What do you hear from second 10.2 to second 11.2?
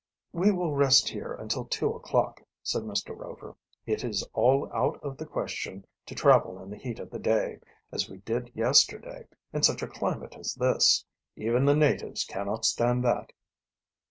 as this.